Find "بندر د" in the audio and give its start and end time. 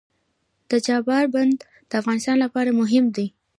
1.33-1.91